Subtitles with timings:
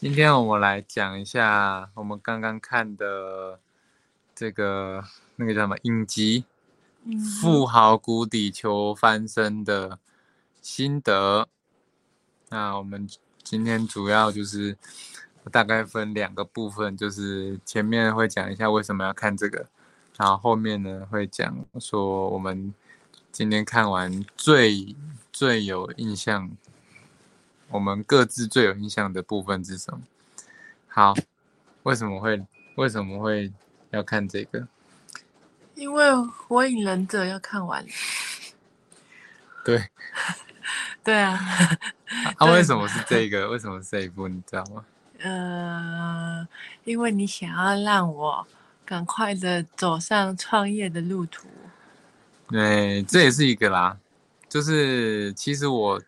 [0.00, 3.60] 今天我们来讲一下我们刚刚看的
[4.34, 5.04] 这个
[5.36, 6.46] 那个叫什么影集
[7.04, 9.98] 嗯《富豪谷底求翻身》的
[10.62, 11.46] 心得。
[12.48, 13.06] 那我们
[13.42, 14.78] 今天主要就是
[15.52, 19.66] 大概分两个部分，就是前面会讲一下为什么要看这个，
[20.16, 22.72] 然后后面呢会讲说我们
[23.30, 24.96] 今天看完最
[25.30, 26.50] 最有印象，
[27.70, 30.00] 我们各自最有印象的部分是什么？
[30.88, 31.14] 好，
[31.84, 33.52] 为什么会为什么会
[33.90, 34.66] 要看这个？
[35.74, 37.88] 因为《火影忍者》要看完了。
[39.64, 39.88] 对，
[41.04, 41.38] 对啊，
[42.38, 43.48] 啊，为什么是这个？
[43.48, 44.26] 为什么是这一部？
[44.26, 44.84] 你知道吗？
[45.20, 46.48] 呃，
[46.84, 48.46] 因为你想要让我
[48.84, 51.46] 赶快的走上创业的路途。
[52.48, 53.96] 对，这也是一个啦。
[54.48, 56.02] 就是其实我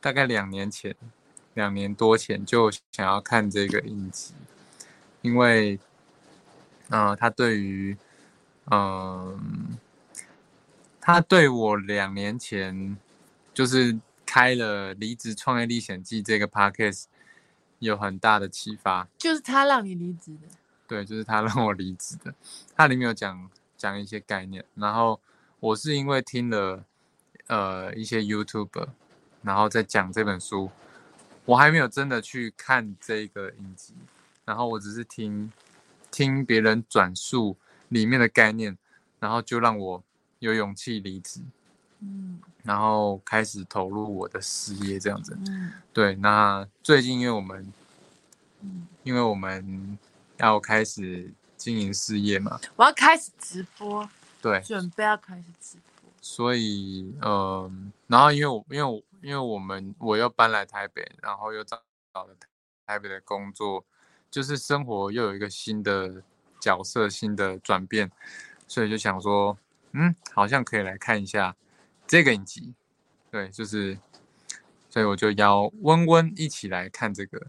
[0.00, 0.94] 大概两年前，
[1.54, 4.34] 两年多前就想要看这个影集，
[5.22, 5.78] 因为，
[6.88, 7.96] 呃，他对于，
[8.70, 9.78] 嗯、
[11.00, 12.96] 他对我两年前
[13.52, 17.04] 就是开了《离职创业历险记》这个 podcast
[17.78, 19.08] 有很大的启发。
[19.18, 20.48] 就是他让你离职的。
[20.86, 22.32] 对，就是他让我离职的。
[22.76, 25.20] 他里面有讲讲一些概念，然后
[25.58, 26.84] 我是因为听了
[27.48, 28.86] 呃一些 YouTube，
[29.46, 30.68] 然后再讲这本书，
[31.44, 33.94] 我还没有真的去看这个影集，
[34.44, 35.52] 然后我只是听
[36.10, 37.56] 听别人转述
[37.90, 38.76] 里面的概念，
[39.20, 40.02] 然后就让我
[40.40, 41.40] 有勇气离职，
[42.00, 45.38] 嗯然后开始投入我的事业这样子。
[45.46, 47.72] 嗯对，那最近因为我们
[48.62, 49.96] 嗯，因为我们
[50.38, 54.08] 要开始经营事业嘛，我要开始直播，
[54.42, 56.10] 对，准备要开始直播。
[56.20, 61.82] 所以嗯，然后因为我因为我因为我们我又搬来台北，然后又找
[62.14, 62.34] 找了
[62.86, 63.84] 台北的工作，
[64.30, 66.22] 就是生活又有一个新的
[66.60, 68.10] 角色、新的转变，
[68.66, 69.58] 所以就想说，
[69.92, 71.56] 嗯，好像可以来看一下
[72.06, 72.74] 这个影集，
[73.30, 73.98] 对，就是，
[74.88, 77.48] 所以我就邀温温一起来看这个。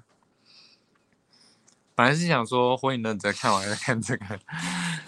[1.95, 4.39] 本来是想说《火影忍者》看完再看这个，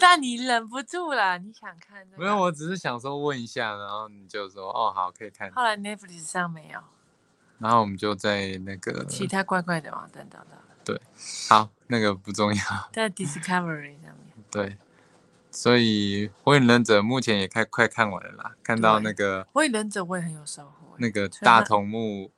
[0.00, 2.22] 但你忍不住了，你想看这个？
[2.22, 6.80] 没有，我只是想说问一下，然后你就说哦好可以看，后来 Netflix 上没有，
[7.58, 11.00] 然后我们就在那个其他怪怪的网站找到了，
[11.48, 12.62] 好那个不重要，
[12.92, 14.34] 在 Discovery 上面。
[14.50, 14.78] 对，
[15.50, 22.32] 所以《火影忍者》目前也快快看完了啦，看到那个火影忍者我也很有收获，那个大头目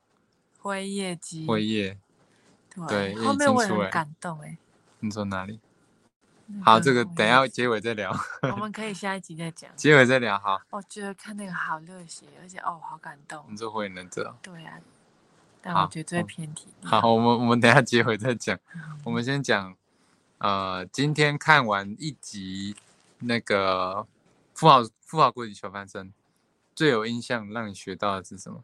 [0.59, 1.97] 辉夜姬，辉夜，
[2.87, 4.57] 对后面我也很感动哎。
[4.99, 5.59] 你说哪里？
[6.45, 9.69] 那好，这个等一下结尾再聊，我们可以下一集再讲。
[9.75, 10.37] 结尾再聊。
[10.37, 13.57] 好，我觉得看那个好热血，而且哦好感动你。
[13.57, 14.35] 说《火影忍者》哦。
[14.41, 14.77] 对啊，
[15.61, 16.67] 但我觉得这偏题。
[16.83, 18.59] 好，我们我们等一下结尾再讲。
[18.75, 19.75] 嗯，我们先讲，
[20.39, 22.75] 呃，今天看完一集
[23.19, 23.95] 那个
[24.53, 26.07] 《富豪富豪国际小翻身》，
[26.75, 28.63] 最有印象让你学到的是什么？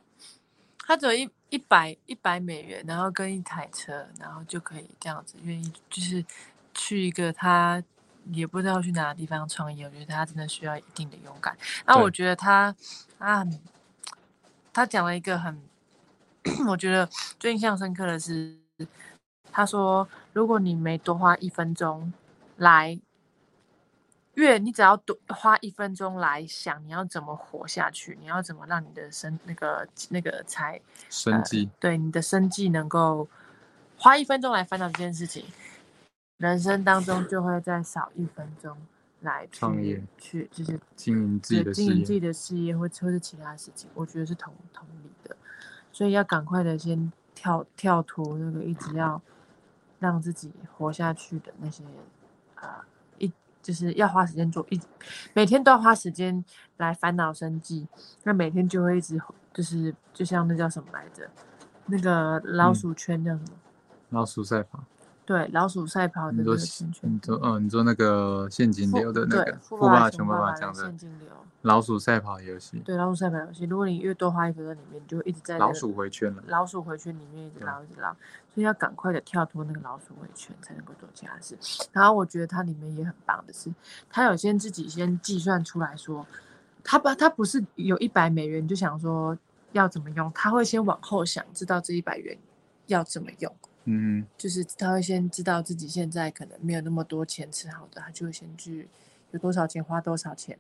[0.85, 6.25] 他只有一一百一百美元，然后跟一台车，然后就可以这样子愿意就是
[6.79, 7.83] 去一个他
[8.31, 9.85] 也不知道去哪个地方创业。
[9.85, 11.57] 我觉得他真的需要一定的勇敢。
[11.85, 12.73] 那我觉得他
[13.17, 13.59] 他很
[14.71, 15.61] 他讲了一个很
[16.69, 17.07] 我觉得
[17.37, 18.57] 最印象深刻的是，
[19.51, 22.13] 他说如果你没多花一分钟
[22.57, 22.99] 来。
[24.35, 30.79] 越你只要多花一分钟来想你要怎么活下去，你要怎么让你的生那个那个才
[31.09, 33.27] 生计，对你的生计能够
[33.97, 35.43] 花一分钟来烦恼这件事情，
[36.39, 38.75] 人生当中就会再少一分钟
[39.19, 45.35] 来创业去就是经营自己的事业，经营自己的事业或或是其他事情，我觉得是同同理的，
[45.91, 49.21] 所以要赶快的先跳跳脱那个一直要
[49.99, 51.83] 让自己活下去的那些
[52.55, 52.85] 啊、
[53.17, 53.29] 一
[53.61, 54.79] 就是要花时间做一
[55.33, 56.43] 每天都要花时间
[56.77, 57.85] 来烦恼生计，
[58.23, 59.21] 那每天就会一直
[59.53, 61.29] 就是就像那叫什么来着，
[61.87, 63.49] 那个老嗯鼠圈叫什么？
[64.11, 64.85] 老鼠赛跑。
[65.29, 67.19] 对，老鼠赛跑的那个圈圈你。
[67.23, 71.27] 说嗯，你说那个现金流的那个富爸爸穷爸爸爸讲的现金流。
[71.61, 76.41] 老鼠赛跑游戏，对，老鼠赛跑游戏，如果你越多花一分钟里面，你就会一直在那个老鼠回圈了。
[76.47, 78.11] 老鼠回圈里面一直捞一直捞，
[78.51, 81.55] 所以要赶快的跳脱那个老鼠回圈，才能够做其他事。
[81.91, 83.71] 然后我觉得它里面也很棒的是，
[84.09, 86.25] 它有先自己先计算出来说，
[86.83, 89.37] 它把它不是有一百美元就想说
[89.73, 92.35] 要怎么用，他会先往后想，知道这一百元
[92.87, 93.55] 要怎么用。
[93.91, 98.87] 嗯就是他会先知道自己现在可能没有那么多钱吃好的，他就会先去
[99.31, 100.57] 有多少钱花多少钱，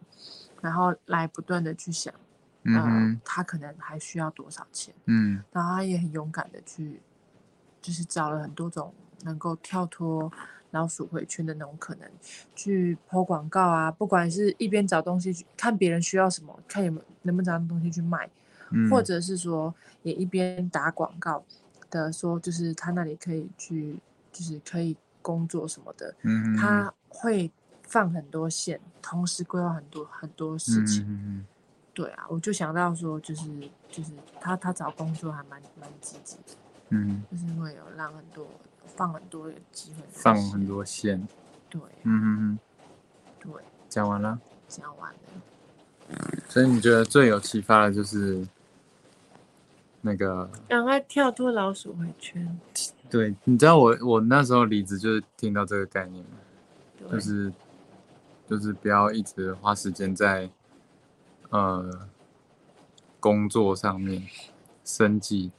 [0.61, 2.13] 然后来不断的去想，
[2.63, 5.43] 嗯呃，他可能还需要多少钱，嗯。
[5.51, 6.99] 然后他也很勇敢的去
[7.81, 8.93] 就是找了很多种
[9.23, 10.31] 能够跳脱
[10.71, 12.09] 老鼠回圈的那种可能，
[12.55, 18.29] 去抛广告啊，不管是一边找东西去看别人需要什么，看有没有能不能找到东西去卖，
[18.71, 19.73] 嗯，或者是说
[20.03, 21.43] 也一边打广告
[21.89, 23.97] 的说，就是他那里可以去，
[24.31, 27.51] 就是可以工作什么的，嗯，他会
[27.83, 31.03] 放很多线，同时规划很多很多事情。
[31.03, 31.45] 嗯嗯
[31.93, 33.43] 对啊，我就想到说，就是
[33.89, 36.55] 就是他他找工作还蛮蛮积极的，
[36.89, 38.47] 嗯，就是会有让很多
[38.85, 41.27] 放很多的机会，放很多线，
[41.69, 42.59] 对嗯嗯嗯，
[43.39, 43.51] 对，
[43.89, 44.39] 讲完了。
[44.69, 48.47] 讲完了，所以你觉得最有启发的就是
[50.01, 50.49] 那个？
[50.67, 52.59] 赶快跳脱老鼠回圈，
[53.09, 56.23] 对，你知道我我那时候离职就是听到这个概念
[57.11, 57.51] 就是
[58.47, 60.49] 就是不要一直花时间在
[61.49, 62.07] 呃
[63.19, 64.27] 工作上面
[64.83, 65.51] 生计，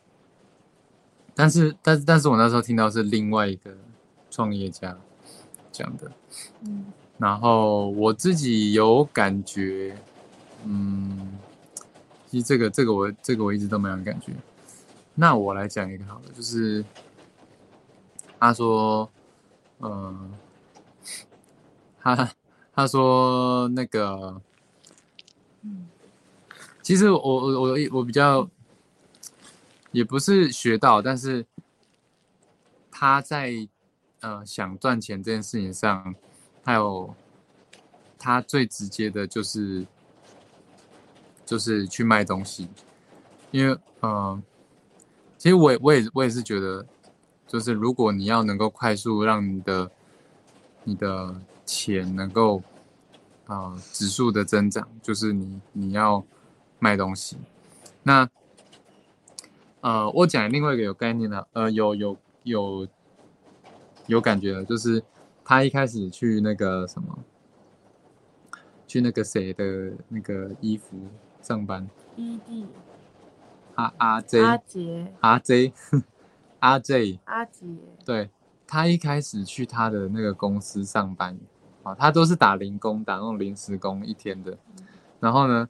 [1.34, 3.76] 但是但是但是我那时候听到是另外一个
[4.30, 4.96] 创业家
[5.72, 6.10] 讲的，
[6.62, 6.86] 嗯。
[7.18, 9.94] 然后我自己有感觉，
[10.64, 11.32] 嗯，
[12.30, 14.32] 其实这个这个我这个我一直都没有感觉。
[15.16, 16.84] 那我来讲一个好了，就是
[18.38, 19.10] 他说，
[19.80, 20.32] 嗯、
[22.00, 22.32] 他
[22.72, 24.40] 他说那个，
[26.80, 28.48] 其实我我我我比较
[29.90, 31.44] 也不是学到，但是
[32.92, 33.68] 他在
[34.20, 36.14] 呃想赚钱这件事情上，
[36.62, 37.12] 还有
[38.16, 39.84] 他最直接的就是
[41.50, 42.68] 就是去卖东西，
[43.50, 44.42] 因为嗯、呃
[45.36, 46.86] 其实我也我也我也是觉得，
[47.48, 49.90] 就是如果你要能够快速让你的
[50.84, 51.34] 你的
[51.66, 52.62] 钱能够
[53.46, 56.24] 啊、指数的增长，就是你你要
[56.78, 57.36] 卖东西。
[58.04, 58.28] 那
[59.80, 62.88] 呃，我讲另外一个有概念的，呃，有有有
[64.06, 65.02] 有感觉的，就是
[65.42, 67.18] 他一开始去那个什么，
[68.86, 70.98] 去那个谁的那个衣服
[71.42, 72.66] 上班，，ED
[73.74, 75.12] 阿阿 J，E 阿杰。
[75.20, 75.72] 阿 J
[76.60, 77.66] 阿 J，阿杰，
[78.04, 78.30] 对
[78.66, 81.38] 他一开始去他的那个公司上班，
[81.82, 84.58] 啊，他都是打零工，打那种临时工一天的。
[85.18, 85.68] 然后呢，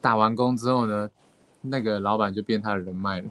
[0.00, 1.10] 打完工之后呢，
[1.60, 3.28] 那个老板就变他的人脉了，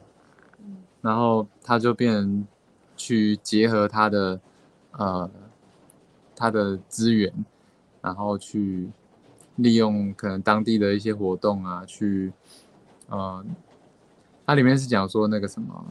[0.59, 0.77] 嗯。
[1.01, 2.47] 然后他就变
[2.95, 4.39] 去结合他的
[4.91, 5.29] 呃
[6.35, 7.33] 他的资源，
[8.01, 8.91] 然后去
[9.57, 12.31] 利用可能当地的一些活动啊，去
[13.09, 13.45] 呃，
[14.45, 15.85] 它里面是讲说那个什么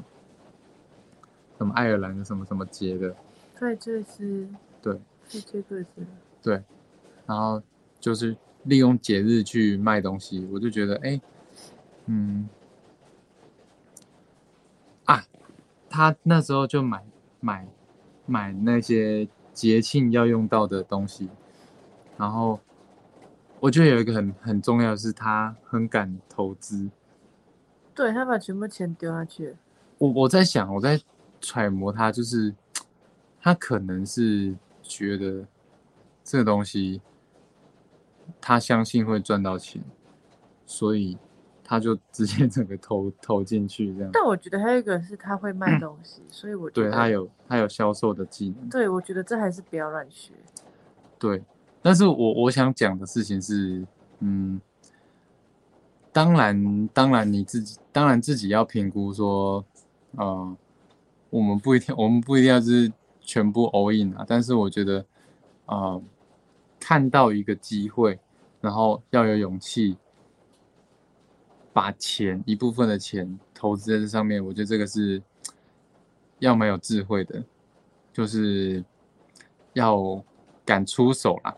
[1.59, 3.15] 什么爱尔兰的什么什么节的，
[3.59, 4.49] 对，这是
[4.81, 4.99] 对
[5.29, 5.89] 是这个是，
[6.43, 6.63] 对，
[7.27, 7.63] 然后
[8.01, 11.21] 就是利用节日去卖东西，我就觉得哎，
[12.07, 12.49] 嗯，
[15.05, 15.23] 啊，
[15.89, 17.05] 他那时候就买
[17.41, 17.69] 买
[18.25, 21.29] 买那些节庆要用到的东西，
[22.17, 22.59] 然后
[23.61, 26.89] 我觉得有一个很很重要的是他很敢投资，
[27.95, 29.55] 对他把全部钱丢下去，
[29.99, 30.99] 我我在想，我在
[31.43, 32.55] 揣摩他，就是
[33.39, 35.47] 他可能是觉得
[36.25, 37.03] 这个东西
[38.41, 39.83] 他相信会赚到钱，
[40.65, 41.19] 所以
[41.63, 44.11] 他就直接整个投投进去这样。
[44.11, 50.33] 但我觉得还有一个是他会卖东西，所以我觉得对他有他有销售的技能，对，我觉得这还是不要乱学。
[51.19, 51.45] 对。
[51.83, 53.87] 但是我我想讲的事情是，
[54.19, 54.61] 嗯，
[56.13, 59.65] 当然当然你自己当然自己要评估说，
[60.17, 60.57] 呃，
[61.31, 65.07] 我们不一定我们不一定要是全部 all in 啊，但是我觉得，
[65.67, 66.03] 呃，
[66.79, 68.19] 看到一个机会，
[68.61, 69.97] 然后要有勇气，
[71.73, 75.23] 把钱一部分的钱投资在这上面，我觉得这个是
[76.41, 77.43] 要蛮有智慧的，
[78.13, 78.85] 就是
[79.73, 80.23] 要
[80.65, 81.57] 敢出手啦。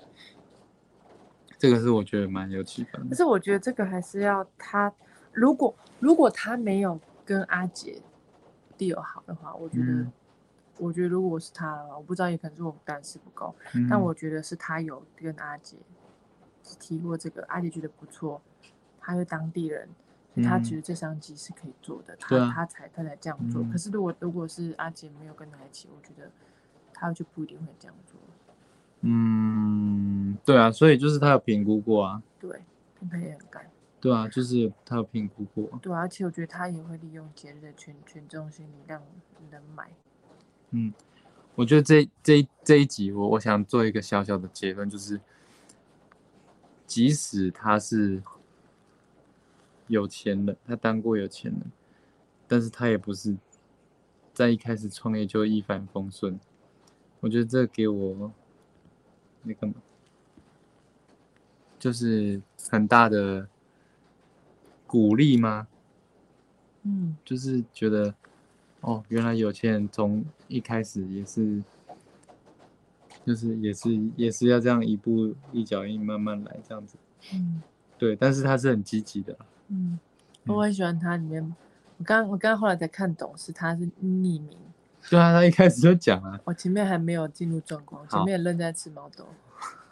[1.63, 3.11] 这个是我觉得蛮有气氛的。
[3.11, 4.93] 可是我觉得这个还是要他，
[5.33, 8.03] 如果如果他没有跟阿杰
[8.77, 10.13] deal 好的话，我觉得，嗯
[10.79, 15.77] 我觉得如果是他的话，我不知道，也可能是我胆识不够，嗯但我觉得是他有跟阿杰
[16.81, 18.43] 提过这个，阿杰觉得不错，
[18.99, 19.89] 他是当地人，
[20.35, 23.63] 所以他嗯觉得这商机是可以做的，他啊他才他才这样做。
[23.63, 26.29] 嗯可是如果如果是阿杰没有跟他一起，我觉得
[26.93, 28.19] 他就不一定会这样做。
[29.03, 32.51] 嗯，对啊，所以就是他有评估过啊，对，
[32.99, 33.69] 跟他也很干。
[34.01, 39.01] 对啊，就是他有评估过，对啊，而且我觉得他也会利用节日的群群众心理让
[39.51, 39.91] 人买。
[40.71, 40.93] 嗯，
[41.55, 45.21] 我觉得这这这一集我我想做一个小小的结论，就是
[46.87, 48.23] 即使他是
[49.87, 51.73] 有钱人，他当过有钱人，
[52.49, 53.37] 但是他也不是
[54.33, 56.41] 在一开始创业就一帆风顺，
[57.21, 58.33] 我觉得这给我
[59.43, 59.75] 那个嘛，
[61.79, 63.49] 就是很大的
[64.87, 65.67] 鼓励吗？
[66.85, 68.15] 嗯就是觉得，
[68.81, 71.63] 哦，原来有钱人从一开始也是，
[73.25, 76.97] 就是也是也是要这样一步一脚印慢慢来这样子。
[77.33, 77.63] 嗯
[77.99, 79.39] 对，但是他是很积极的。
[79.69, 79.99] 嗯，
[80.47, 81.55] 我很喜欢他里面。
[81.99, 84.49] 我刚我刚后来才看懂是他是匿名，
[85.11, 89.27] 对啊，他一开始就讲啊，我前面还没有进入状况，前好面愣在吃毛豆。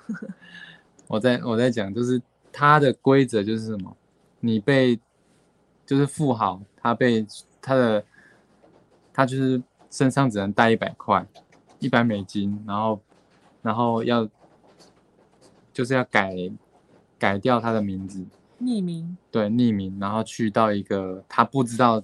[1.08, 2.20] 我在我在讲，就是
[2.52, 3.96] 他的规则就是什么，
[4.40, 4.98] 你被
[5.84, 7.26] 就是富豪，他被
[7.60, 8.04] 他的
[9.12, 11.26] 他就是身上只能带一百块，
[11.80, 13.00] 一百美金，然后
[13.62, 14.28] 然后要
[15.72, 16.34] 就是要改
[17.18, 18.24] 改掉他的名字，
[18.60, 22.02] 匿名，对，匿名，然后去到一个他不知道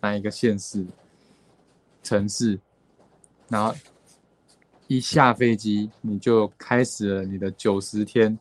[0.00, 0.84] 哪一个县市
[2.02, 2.58] 城市，
[3.48, 3.74] 然后
[4.86, 8.38] 一下飞机你就开始了你的九十天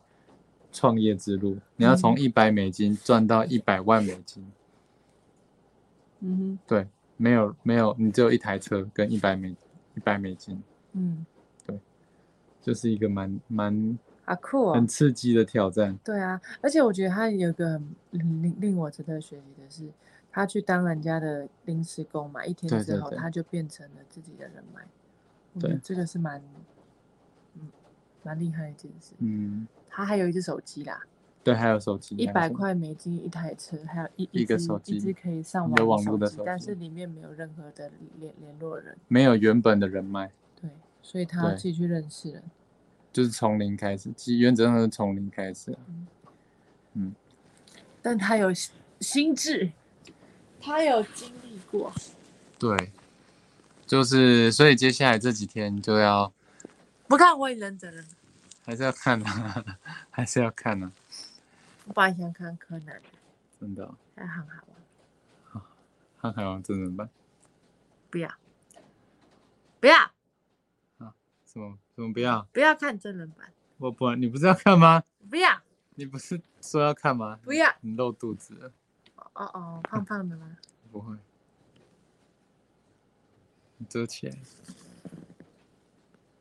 [0.72, 2.20] 创业之路，你要从嗯。
[2.20, 4.46] 一百美金赚到一百万美金，
[6.20, 6.60] 嗯哼。
[6.68, 6.88] 对，
[7.18, 9.56] 没有没有，你只有一台车跟一百美
[9.96, 10.62] 一百美金，
[10.94, 11.26] 嗯，
[11.66, 11.80] 对，
[12.62, 14.76] 就是一个蛮蛮啊酷哦。
[14.76, 14.88] 很。
[14.88, 17.80] 刺激的挑战，对啊，而且我觉得他有一个
[18.12, 19.90] 很令令我值得学习的是，
[20.38, 24.84] 他去当人家的临时工嘛，一天之后他就变成了自己的人脉。
[25.60, 26.40] 对这个是蛮，
[27.56, 27.68] 嗯，
[28.22, 29.16] 蛮厉害的一件事。
[29.18, 31.02] 嗯，他还有一只手机啦，
[31.44, 37.90] 对，还有手机，一百块美金一台车，还有一一个手机一只可以上有网的手，手机但是里面没有任何的
[38.20, 38.96] 联联络人。
[39.08, 40.32] 没有原本的人脉。
[40.62, 40.70] 对，
[41.02, 42.44] 所以他要对自己去认识人。
[43.12, 45.76] 就是从零开始，其实原则上是从零开始
[46.94, 47.16] 嗯。
[48.04, 49.72] 但他有心心智，
[50.62, 51.94] 他有经历过。
[52.60, 52.92] 对，
[53.86, 56.32] 就是所以接下来这几天就要
[57.08, 58.04] 不看我也忍者了，
[58.66, 59.66] 还是要看啊，
[60.10, 60.92] 还是要看啊，
[61.86, 63.02] 我本来想看柯南，
[63.60, 63.96] 真的哦。
[64.16, 64.64] 但很好
[65.54, 65.64] 玩，
[66.20, 67.10] 看海王真人版
[68.10, 68.30] 不要，
[69.80, 70.12] 不要，
[71.46, 72.42] 什么什么不要？
[72.52, 75.04] 不要看真人版，我不你不是要看吗？
[75.30, 75.62] 不要，
[75.96, 77.40] 你不是说要看吗？
[77.44, 77.74] 不要。
[77.82, 78.72] 你露肚子了？
[79.38, 80.58] 哦哦，胖胖的吗？
[80.92, 81.16] 不会，
[83.78, 84.36] 你遮起来。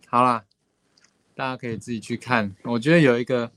[0.07, 0.45] 好啦，
[1.35, 2.55] 大家可以自己去看。
[2.65, 3.53] 我觉得有一个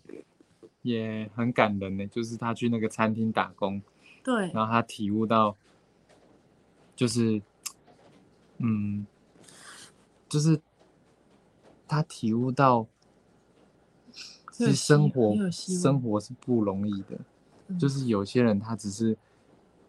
[0.82, 3.82] 也很感人呢，就是他去那个餐厅打工，
[4.24, 5.56] 对，然后他体悟到，
[6.96, 7.42] 就是，
[8.58, 9.08] 嗯，
[10.28, 10.60] 就是
[11.88, 12.88] 他体悟到，
[14.48, 17.18] 很有是生活生活是不容易的，
[17.68, 19.16] 嗯就是有些人他只是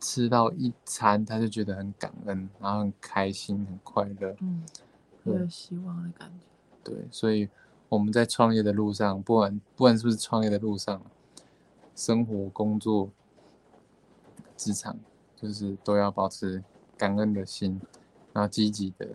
[0.01, 4.35] 吃到一餐，他就觉得很感恩，然后很开心、很快乐。
[4.41, 4.65] 嗯，
[5.25, 6.47] 很有希望的感觉。
[6.83, 7.49] 对，所以
[7.89, 11.01] 我们在创业的路上，不管不管是不是创业的路上，
[11.95, 13.11] 生活、工作、
[14.57, 14.99] 职场，
[15.37, 16.65] 就是都要保持
[16.97, 17.81] 感恩的心，
[18.33, 19.09] 然后积极的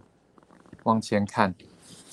[0.84, 1.56] 往前看。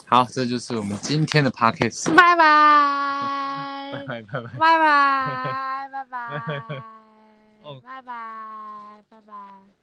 [0.07, 2.15] 好，这就是我们今天的 podcast。
[2.15, 4.59] 拜拜，拜 拜拜拜。
[4.59, 7.02] 拜拜，拜拜，
[7.83, 9.82] 拜拜，拜拜。